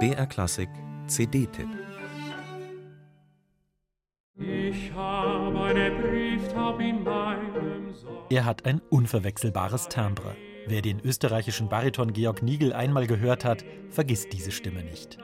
BR 0.00 0.26
Klassik 0.26 0.68
CD-Tipp 1.06 1.68
Er 8.30 8.44
hat 8.44 8.66
ein 8.66 8.80
unverwechselbares 8.90 9.88
Timbre. 9.88 10.34
Wer 10.66 10.82
den 10.82 10.98
österreichischen 11.00 11.68
Bariton 11.68 12.12
Georg 12.12 12.42
Nigel 12.42 12.72
einmal 12.72 13.06
gehört 13.06 13.44
hat, 13.44 13.64
vergisst 13.90 14.32
diese 14.32 14.50
Stimme 14.50 14.82
nicht. 14.82 15.18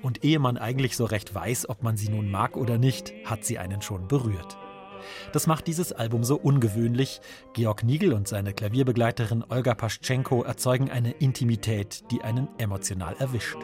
Und 0.00 0.24
ehe 0.24 0.38
man 0.38 0.56
eigentlich 0.56 0.96
so 0.96 1.04
recht 1.04 1.34
weiß, 1.34 1.68
ob 1.68 1.82
man 1.82 1.98
sie 1.98 2.08
nun 2.08 2.30
mag 2.30 2.56
oder 2.56 2.78
nicht, 2.78 3.12
hat 3.26 3.44
sie 3.44 3.58
einen 3.58 3.82
schon 3.82 4.08
berührt. 4.08 4.56
Das 5.32 5.46
macht 5.46 5.66
dieses 5.66 5.92
Album 5.92 6.24
so 6.24 6.36
ungewöhnlich. 6.36 7.20
Georg 7.52 7.84
Nigel 7.84 8.12
und 8.12 8.28
seine 8.28 8.52
Klavierbegleiterin 8.52 9.44
Olga 9.48 9.74
Paschenko 9.74 10.42
erzeugen 10.42 10.90
eine 10.90 11.12
Intimität, 11.12 12.10
die 12.10 12.22
einen 12.22 12.48
emotional 12.58 13.14
erwischt. 13.18 13.56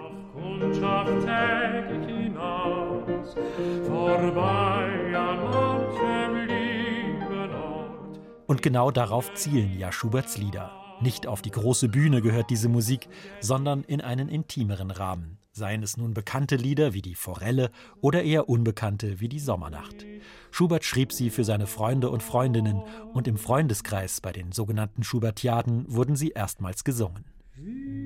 Und 8.46 8.62
genau 8.62 8.90
darauf 8.90 9.34
zielen 9.34 9.78
ja 9.78 9.92
Schuberts 9.92 10.36
Lieder. 10.36 10.72
Nicht 11.00 11.26
auf 11.26 11.40
die 11.40 11.50
große 11.50 11.88
Bühne 11.88 12.20
gehört 12.20 12.50
diese 12.50 12.68
Musik, 12.68 13.08
sondern 13.40 13.84
in 13.84 14.00
einen 14.00 14.28
intimeren 14.28 14.90
Rahmen. 14.90 15.39
Seien 15.52 15.82
es 15.82 15.96
nun 15.96 16.14
bekannte 16.14 16.54
Lieder 16.56 16.94
wie 16.94 17.02
die 17.02 17.16
Forelle 17.16 17.70
oder 18.00 18.22
eher 18.22 18.48
unbekannte 18.48 19.20
wie 19.20 19.28
die 19.28 19.40
Sommernacht. 19.40 20.06
Schubert 20.50 20.84
schrieb 20.84 21.12
sie 21.12 21.30
für 21.30 21.44
seine 21.44 21.66
Freunde 21.66 22.08
und 22.10 22.22
Freundinnen 22.22 22.82
und 23.12 23.26
im 23.26 23.36
Freundeskreis 23.36 24.20
bei 24.20 24.32
den 24.32 24.52
sogenannten 24.52 25.02
Schubertiaden 25.02 25.86
wurden 25.88 26.14
sie 26.14 26.30
erstmals 26.30 26.84
gesungen. 26.84 27.24
Wie 27.56 28.00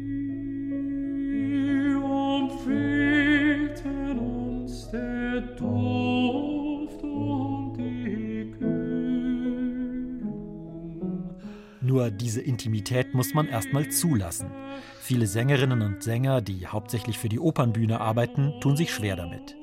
uns 4.19 4.91
der 4.91 5.41
Duft 5.41 6.04
Nur 11.95 12.11
diese 12.11 12.41
Intimität 12.41 13.15
muss 13.15 13.35
man 13.35 13.47
erstmal 13.47 13.89
zulassen. 13.89 14.51
Viele 15.01 15.29
Sängerinnen 15.29 15.81
und 15.81 16.03
Sänger, 16.03 16.41
die 16.41 16.67
hauptsächlich 16.67 17.21
für 17.21 17.29
die 17.29 17.39
Opernbühne 17.39 18.01
arbeiten, 18.01 18.53
tun 18.61 18.77
sich 18.77 18.93
schwer 18.93 19.15
damit. 19.15 19.55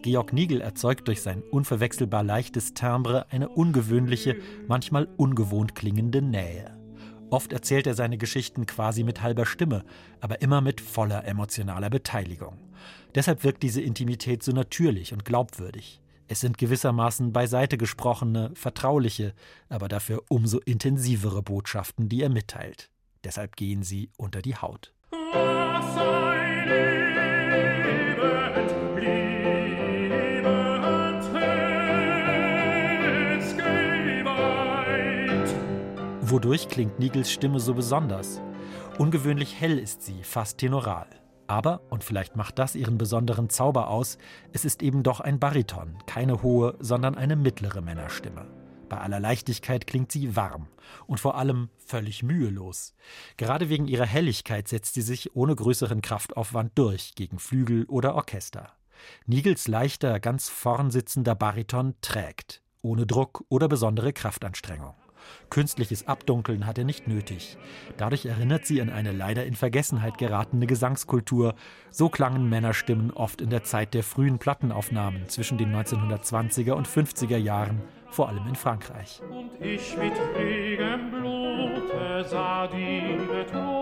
Georg 0.00 0.32
Nigel 0.32 0.60
erzeugt 0.60 1.08
durch 1.08 1.20
sein 1.20 1.42
unverwechselbar 1.50 2.22
leichtes 2.22 2.74
Timbre 2.74 3.26
eine 3.32 3.48
ungewöhnliche, 3.48 4.36
manchmal 4.68 5.08
ungewohnt 5.16 5.74
klingende 5.74 6.22
Nähe. 6.22 6.78
Oft 7.28 7.52
erzählt 7.52 7.88
er 7.88 7.94
seine 7.94 8.18
Geschichten 8.18 8.66
quasi 8.66 9.02
mit 9.02 9.20
halber 9.20 9.44
Stimme, 9.44 9.84
aber 10.20 10.42
immer 10.42 10.60
mit 10.60 10.80
voller 10.80 11.26
emotionaler 11.26 11.90
Beteiligung. 11.90 12.56
Deshalb 13.16 13.42
wirkt 13.42 13.64
diese 13.64 13.80
Intimität 13.80 14.44
so 14.44 14.52
natürlich 14.52 15.12
und 15.12 15.24
glaubwürdig. 15.24 16.00
Es 16.32 16.38
sind 16.38 16.58
gewissermaßen 16.58 17.32
beiseite 17.32 17.76
gesprochene, 17.76 18.52
vertrauliche, 18.54 19.34
aber 19.68 19.88
dafür 19.88 20.22
umso 20.28 20.60
intensivere 20.60 21.42
Botschaften, 21.42 22.08
die 22.08 22.22
er 22.22 22.28
mitteilt. 22.28 22.88
Deshalb 23.24 23.56
gehen 23.56 23.82
sie 23.82 24.10
unter 24.16 24.40
die 24.40 24.54
Haut. 24.54 24.92
Wodurch 36.20 36.68
klingt 36.68 37.00
Nigels 37.00 37.32
Stimme 37.32 37.58
so 37.58 37.74
besonders? 37.74 38.40
Ungewöhnlich 38.98 39.60
hell 39.60 39.80
ist 39.80 40.02
sie, 40.02 40.22
fast 40.22 40.58
tenoral. 40.58 41.08
Aber, 41.50 41.80
und 41.90 42.04
vielleicht 42.04 42.36
macht 42.36 42.60
das 42.60 42.76
ihren 42.76 42.96
besonderen 42.96 43.50
Zauber 43.50 43.88
aus, 43.88 44.18
es 44.52 44.64
ist 44.64 44.84
eben 44.84 45.02
doch 45.02 45.18
ein 45.18 45.40
Bariton, 45.40 45.98
keine 46.06 46.44
hohe, 46.44 46.76
sondern 46.78 47.16
eine 47.16 47.34
mittlere 47.34 47.80
Männerstimme. 47.80 48.46
Bei 48.88 48.98
aller 48.98 49.18
Leichtigkeit 49.18 49.88
klingt 49.88 50.12
sie 50.12 50.36
warm 50.36 50.68
und 51.08 51.18
vor 51.18 51.36
allem 51.36 51.68
völlig 51.84 52.22
mühelos. 52.22 52.94
Gerade 53.36 53.68
wegen 53.68 53.88
ihrer 53.88 54.06
Helligkeit 54.06 54.68
setzt 54.68 54.94
sie 54.94 55.02
sich 55.02 55.34
ohne 55.34 55.56
größeren 55.56 56.02
Kraftaufwand 56.02 56.78
durch 56.78 57.16
gegen 57.16 57.40
Flügel 57.40 57.84
oder 57.86 58.14
Orchester. 58.14 58.70
Nigels 59.26 59.66
leichter, 59.66 60.20
ganz 60.20 60.48
vorn 60.48 60.92
sitzender 60.92 61.34
Bariton 61.34 61.96
trägt, 62.00 62.62
ohne 62.80 63.06
Druck 63.06 63.44
oder 63.48 63.66
besondere 63.66 64.12
Kraftanstrengung. 64.12 64.94
Künstliches 65.50 66.06
Abdunkeln 66.06 66.66
hat 66.66 66.78
er 66.78 66.84
nicht 66.84 67.08
nötig. 67.08 67.56
Dadurch 67.96 68.26
erinnert 68.26 68.66
sie 68.66 68.80
an 68.80 68.90
eine 68.90 69.12
leider 69.12 69.44
in 69.44 69.54
Vergessenheit 69.54 70.18
geratene 70.18 70.66
Gesangskultur. 70.66 71.54
So 71.90 72.08
klangen 72.08 72.48
Männerstimmen 72.48 73.10
oft 73.10 73.40
in 73.40 73.50
der 73.50 73.64
Zeit 73.64 73.94
der 73.94 74.02
frühen 74.02 74.38
Plattenaufnahmen 74.38 75.28
zwischen 75.28 75.58
den 75.58 75.74
1920er 75.74 76.72
und 76.72 76.88
50er 76.88 77.36
Jahren, 77.36 77.82
vor 78.10 78.28
allem 78.28 78.46
in 78.46 78.56
Frankreich. 78.56 79.20
Und 79.30 79.50
ich 79.60 79.96
mit 79.96 80.12
regem 80.36 81.10
Blute 81.10 82.24
sah 82.28 82.66
die 82.66 83.54
an. 83.54 83.79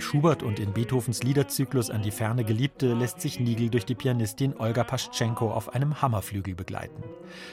Bei 0.00 0.06
Schubert 0.06 0.42
und 0.42 0.58
in 0.58 0.72
Beethovens 0.72 1.22
Liederzyklus 1.22 1.90
An 1.90 2.00
die 2.00 2.10
ferne 2.10 2.42
Geliebte 2.42 2.94
lässt 2.94 3.20
sich 3.20 3.38
Nigel 3.38 3.68
durch 3.68 3.84
die 3.84 3.94
Pianistin 3.94 4.58
Olga 4.58 4.82
Paschenko 4.82 5.52
auf 5.52 5.74
einem 5.74 6.00
Hammerflügel 6.00 6.54
begleiten. 6.54 7.02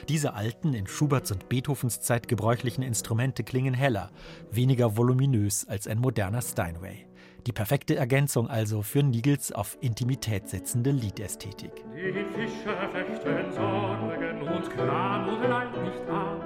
Diese 0.08 0.32
alten, 0.32 0.72
in 0.72 0.86
Schuberts 0.86 1.30
und 1.30 1.50
Beethovens 1.50 2.00
Zeit 2.00 2.26
gebräuchlichen 2.26 2.82
Instrumente 2.82 3.44
klingen 3.44 3.74
heller, 3.74 4.10
weniger 4.50 4.96
voluminös 4.96 5.68
als 5.68 5.86
ein 5.86 5.98
moderner 5.98 6.40
Steinway. 6.40 7.06
Die 7.46 7.52
perfekte 7.52 7.96
Ergänzung 7.96 8.48
also 8.48 8.80
für 8.80 9.02
Nigels 9.02 9.52
auf 9.52 9.76
Intimität 9.82 10.48
setzende 10.48 10.90
Liedästhetik. 10.90 11.84
Die 11.94 12.12
Fische 12.34 12.74
fechten 12.92 13.52
Sorgen 13.52 14.48
und 14.48 14.70
Kram 14.70 15.28
und 15.28 15.42
Leid 15.46 15.84
nicht 15.84 16.08
an. 16.08 16.40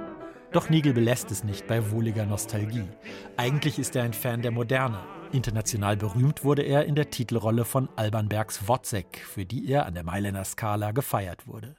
Doch 0.50 0.68
Nigel 0.68 0.94
belässt 0.94 1.30
es 1.30 1.44
nicht 1.44 1.68
bei 1.68 1.92
wohliger 1.92 2.26
Nostalgie. 2.26 2.88
Eigentlich 3.36 3.78
ist 3.78 3.94
er 3.94 4.02
ein 4.02 4.14
Fan 4.14 4.42
der 4.42 4.50
Moderne. 4.50 4.98
International 5.32 5.97
berühmt 5.97 6.44
wurde 6.44 6.62
er 6.62 6.84
in 6.84 6.94
der 6.94 7.10
Titelrolle 7.10 7.65
von 7.65 7.88
Alban 7.97 8.28
Bergs 8.28 8.69
Wozzeck, 8.69 9.25
für 9.25 9.47
die 9.47 9.66
er 9.69 9.87
an 9.87 9.94
der 9.94 10.04
Mailänder 10.04 10.44
Skala 10.44 10.93
gefeiert 10.93 11.47
wurde. 11.47 11.76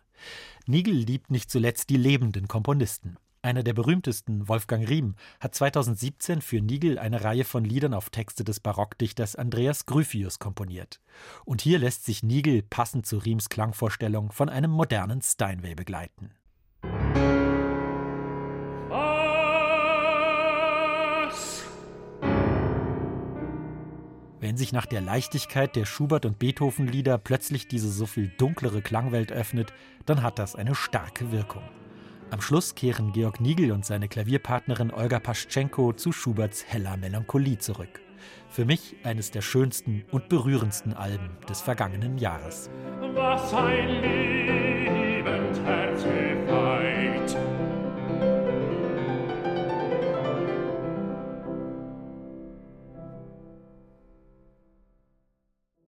Nigel 0.65 0.93
liebt 0.93 1.29
nicht 1.29 1.51
zuletzt 1.51 1.89
die 1.89 1.97
lebenden 1.97 2.47
Komponisten. 2.47 3.17
Einer 3.43 3.61
der 3.61 3.73
berühmtesten, 3.73 4.47
Wolfgang 4.47 4.87
Riem, 4.87 5.15
hat 5.39 5.53
2017 5.53 6.41
für 6.41 6.61
Nigel 6.61 6.97
eine 6.97 7.23
Reihe 7.23 7.43
von 7.43 7.65
Liedern 7.65 7.93
auf 7.93 8.09
Texte 8.09 8.43
des 8.43 8.59
Barockdichters 8.59 9.35
Andreas 9.35 9.85
Gryphius 9.85 10.39
komponiert. 10.39 11.01
Und 11.45 11.61
hier 11.61 11.77
lässt 11.77 12.05
sich 12.05 12.23
Nigel 12.23 12.63
passend 12.63 13.05
zu 13.05 13.17
Riems 13.17 13.49
Klangvorstellung 13.49 14.31
von 14.31 14.49
einem 14.49 14.71
modernen 14.71 15.21
Steinway 15.21 15.75
begleiten. 15.75 16.31
Wenn 24.43 24.57
sich 24.57 24.73
nach 24.73 24.85
der 24.85 24.99
Leichtigkeit 24.99 25.73
der 25.77 25.85
Schubert- 25.85 26.25
und 26.25 26.37
Beethoven-Lieder 26.37 27.17
plötzlich 27.17 27.69
diese 27.69 27.89
so 27.89 28.05
viel 28.05 28.27
dunklere 28.27 28.81
Klangwelt 28.81 29.31
öffnet, 29.31 29.71
dann 30.05 30.21
hat 30.21 30.37
das 30.37 30.53
eine 30.57 30.75
starke 30.75 31.31
Wirkung. 31.31 31.63
Am 32.29 32.41
Schluss 32.41 32.75
kehren 32.75 33.13
Georg 33.13 33.39
Nigel 33.39 33.71
und 33.71 33.85
seine 33.85 34.09
Klavierpartnerin 34.09 34.91
Olga 34.91 35.21
Paschenko 35.21 35.93
zu 35.93 36.11
Schuberts 36.11 36.65
heller 36.67 36.97
Melancholie 36.97 37.57
zurück. 37.57 38.01
Für 38.49 38.65
mich 38.65 38.97
eines 39.05 39.31
der 39.31 39.41
schönsten 39.41 40.03
und 40.11 40.27
berührendsten 40.27 40.93
Alben 40.93 41.37
des 41.47 41.61
vergangenen 41.61 42.17
Jahres. 42.17 42.69
Was 43.13 43.53
ein 43.53 43.87
liebend 44.01 45.65
Herz 45.65 46.03
gefallen. 46.03 47.72